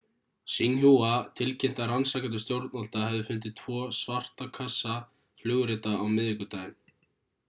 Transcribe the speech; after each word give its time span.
xinhua 0.51 1.09
tilkynnti 1.39 1.83
að 1.83 1.91
rannsakendur 1.91 2.41
stjórnvalda 2.43 3.03
hefðu 3.03 3.27
fundið 3.27 3.53
tvo 3.59 3.81
,svarta 3.97 4.47
kassa'/flugrita 4.55 5.93
á 6.03 6.05
miðvikudaginn 6.15 6.75